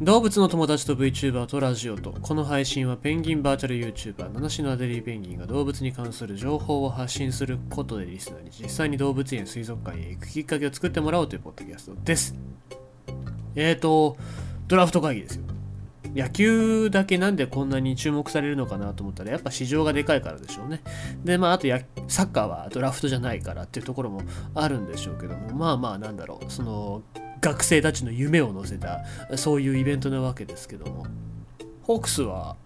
[0.00, 2.12] 動物の友達と VTuber とラジオと。
[2.12, 12.34] この配信はペンギンバーチャル YouTuber 七種のアデリーペンギンが動物に関する情報を発信することでリスナーに実際に動物園水族館へ行くきっかけを作ってもらおうというポッドキャストです。
[13.54, 14.18] えーと
[14.68, 15.44] ドラフト会議ですよ。
[16.14, 20.82] 野球だけなんでこんなに注目されるのかなと思ったらやっぱ市場がでかいからでしょうね。
[21.24, 24.20] でまああとやサッカーはドラフトじゃないからっていうところも
[24.54, 27.02] あるんでしょうけどもまあまあなんだろうその
[27.40, 29.04] 学生たちの夢を乗せた
[29.36, 31.06] そういうイベントなわけですけども。
[31.86, 32.56] ホークスは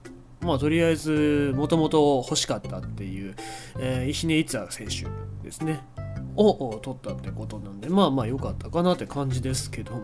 [0.40, 3.36] まあとりあえずもともと欲しかったっていう、
[3.78, 5.06] えー、石根逸也選手
[5.44, 5.80] ですね。
[6.36, 10.00] を取ったってことなんでまあまあ良かったかなって感じですけども。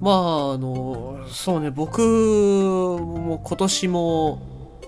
[0.00, 4.78] まああのそうね僕も今年も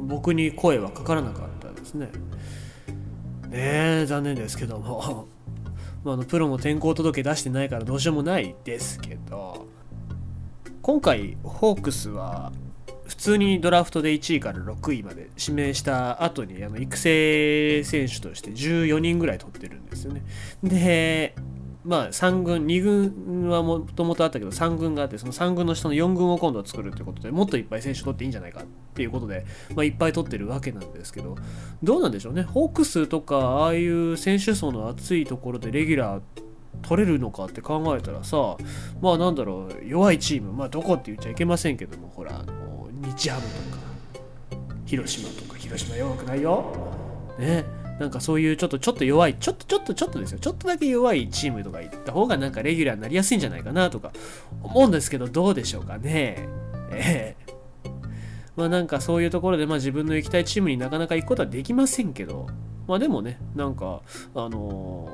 [0.00, 2.06] 僕に声はかからなかったですね。
[2.06, 5.28] ねえ残念ですけども。
[6.04, 9.66] まあ、あのプロも転校届出してないからどうしようもないですけど
[10.82, 12.52] 今回ホークスは
[13.06, 20.22] 普通にドラフトで1位から6位まで指名した後にあの育成選手として14人ぐらい取ってるんですよね。
[20.62, 21.34] で
[21.84, 28.64] まあ3軍2軍はもともとあったけど3軍があってその3軍の下の4軍を今度は作るということでもっといっぱい選手取っていいんじゃないかっ
[28.94, 31.36] っていうことで、まあ、いっぱい取ってるわけなんですけど
[31.82, 32.42] どうなんでしょうね。
[32.42, 36.22] ホークスとかああいう選手層の厚いところでレギュラー
[36.82, 38.56] 取れるのかって考えたらさ
[39.00, 43.82] まあなんだろう弱いチームまあどこって言っちゃいけませんけどもほらあの日ハムとか
[44.86, 46.94] 広島とか広島弱くないよ。
[47.38, 47.64] ね。
[47.98, 50.38] なんかそういうちょっとちょっと弱いちょっとちょっとちょっとですよ。
[50.38, 54.12] ちょっとだけ弱いチームとか行った方がなんかレギュラーになりやすいんじゃないかなとか
[54.62, 56.48] 思うんですけどどうでしょうかね。
[56.90, 57.43] ええ。
[58.56, 62.46] まあなんかそういうところでまあ自分の行きたいチームになかなか行くことはできませんけど
[62.86, 64.00] まあでもねなんか
[64.34, 65.08] あの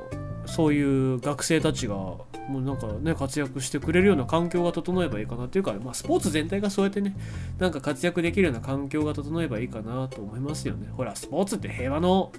[0.45, 7.17] ー、そういう学生たちがもうなんかね活躍してくれるような環境が整えばいいかなっていうか、まあ、スポーツ全体がそうやってね
[7.59, 10.89] なんか活躍できるような環境が整えばいいかなと思いますよね。
[10.97, 12.33] ほらスポーツって平和の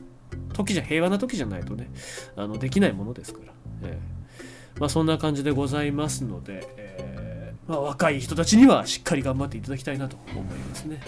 [0.54, 1.90] 時じゃ平和な時じゃないとね
[2.36, 7.21] あのできないものですから、えー、まあ、そんな感じでございますので、えー、
[7.68, 11.02] まあ、若い人たちにはしっかり頑張っていただきたいなと思いますね。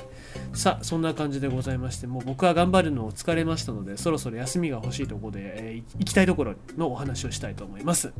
[0.54, 8.14] さあそんな感じでございましてもう僕は頑張るのを疲れましたのでそろそろ休みが欲しいところで、えー、行きたいところのお話をしたいと思います。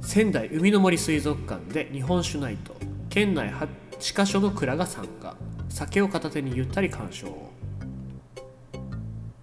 [0.00, 2.74] 仙台海の森水族館で日本酒ナイト
[3.10, 5.36] 県内8カ所の蔵が参加。
[5.68, 7.50] 酒を片手にゆったり鑑賞。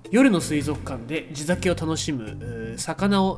[0.09, 3.37] 夜の水族館で地酒を楽しむ魚を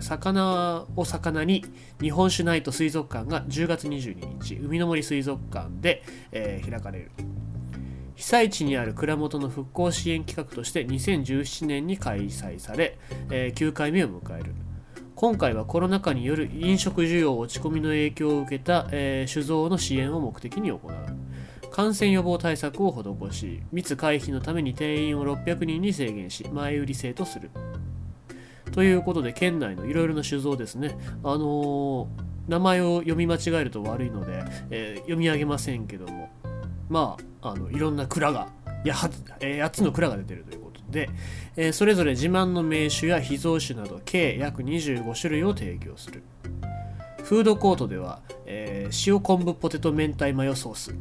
[0.00, 1.64] 魚を魚に
[2.00, 6.02] 日本酒ナイト水族館が10月22日海の森水族館で、
[6.32, 7.10] えー、開かれる。
[8.16, 12.96] 被災地にある蔵元の復興支援企画として2017年に開催され、
[13.30, 14.54] えー、9回目を迎える。
[15.16, 20.80] 今回はコロナ禍による飲食需要落ち込みの影響を受けた、えー、酒造の支援を目的に行う。
[21.70, 27.50] 感染予防対策を施し密回避のために定員を600人に制限し前売り制とする。
[28.74, 30.98] ということで県内のいろいろな酒造ですね。
[31.22, 32.08] あのー、
[32.48, 36.30] 名前を読み間違えると悪いので、えー、読み上げませんけども。
[36.88, 38.48] まあいろんな蔵が
[38.84, 38.94] や、
[39.40, 41.08] えー、8つの蔵が出てるということで、
[41.56, 46.22] えー、それぞれ自慢の名酒や秘蔵酒など計約25種類を提供する。
[47.22, 50.94] フードコートでは、えー、塩昆布ポテト明太マヨソース。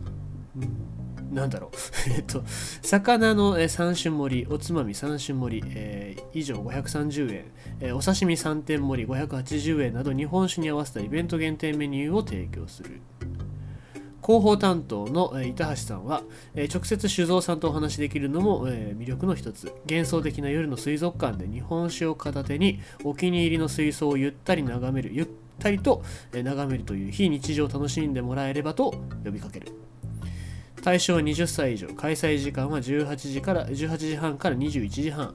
[1.33, 1.71] なんだろう。
[2.15, 2.43] えっと、
[2.81, 7.45] 魚の3種盛り、おつまみ3種盛り、えー、以上530円、
[7.79, 13.01] えー、お刺身3点盛り580円など日本酒に合わせたイベント限定メニューを提供する。
[14.25, 16.23] 広報担当の板橋さんは、
[16.55, 19.73] 直接酒造さんとお話しできるのも、魅力の一つ。
[19.89, 25.27] 幻想的な夜の水族館で日本酒を片手にお気に入りの水槽をゆったり眺めるゆっ
[25.59, 28.95] たりと眺めるという非日常を楽しんでもらえればと
[29.25, 29.82] 呼びかける。
[30.83, 31.87] 対象は20歳以上。
[31.95, 35.33] 開催時間は18時から18時半から21時半。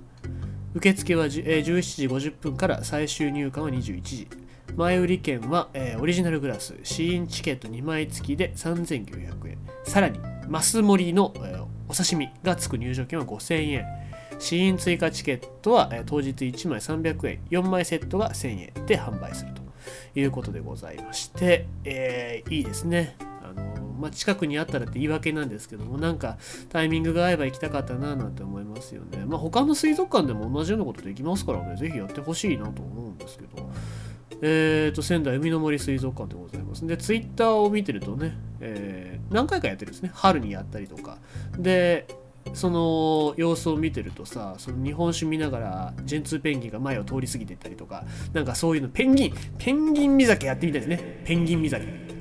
[0.74, 4.28] 受付は17時50分から最終入館は21時。
[4.76, 6.74] 前売り券は、えー、オリジナルグラス。
[6.82, 9.58] 試飲チケット2枚付きで3900円。
[9.84, 13.86] さらにマス盛りの、えー、お刺身が付く入場券は5000円。
[14.38, 17.40] 試飲追加チケットは、えー、当日1枚300円。
[17.48, 19.62] 4枚セットが1000円で販売すると
[20.20, 23.27] いうことでございまして、えー、いいですね。
[23.98, 29.24] まあ、近くにあったらって言い訳なんですけどもなんかタイミングが合えば行きたかったななんて思いますよね。
[29.26, 33.70] まあ他の水族館でも同じようなことできますからね是非やってほしいなと思うんですけど。
[34.40, 36.86] えーと仙台海の森水族館でございます。
[36.86, 40.12] でツイッターを見てるとね、えー、何回かやってるんですね。
[40.14, 41.18] 春にやったりとか。
[41.58, 42.06] で
[42.54, 51.22] その様子を見てるとさその日本酒見ながらジェンツーペンギンが前を通り過ぎてったりとかなんかそういうのペンギンペンギン見酒やってみたいですね。
[51.24, 52.17] ペンギン見酒。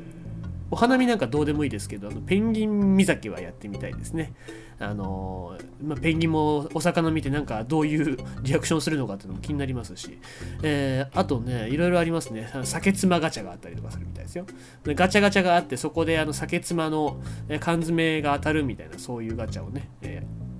[0.69, 4.33] お花見なんかどうでもいいですけどあのペンギン岬はやってみたいですね。
[4.79, 10.19] あのまあ、ペンギンもお魚見てなんかどういう リアクションするのかっていうのも気になりますし、
[10.61, 12.47] えー、あとねいろいろありますね。
[12.63, 14.45] 酒妻ガチャがあったりとかするみたいですよ。
[14.83, 17.17] でガチャガチャがあってそこであの酒妻の
[17.59, 19.89] 缶詰が当たるみたいなそういうガチャをね、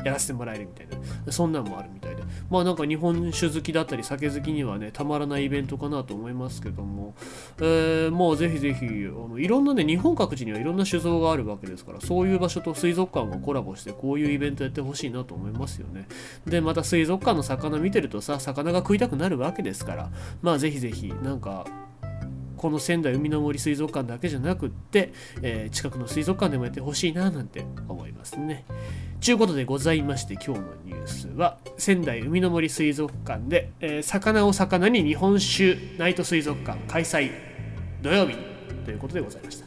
[0.04, 0.88] やらせてもらえるみたい
[1.26, 1.32] な。
[1.32, 2.24] そんなんもあるみたいで。
[2.50, 7.16] まあなんか日本酒好きだったり酒好きにはねたまらないイベントかなと思いますけども、
[7.60, 16.08] えー、もうぜひぜひあのいろんなね日本各地にはいろんな酒造があるわけですからそういう場所と水族館がコラボしてこういうイベントやってほしいなと思いますよね。
[16.46, 20.12] でまた水族館の魚見てるとさ魚が食いたくなるわけですから
[20.42, 21.66] まあぜひぜひなんか
[22.58, 28.66] この仙台海の森水族館だけじゃなくって、えー、近くの水族館でもやってほしいななんて思いますね。
[29.20, 37.32] ちゅうことでございまして今日のニュースは仙台海の森水族館で、えー、魚を魚に日本酒ナイト水族館開催
[38.02, 38.38] 土曜日
[38.86, 39.67] ということでございました。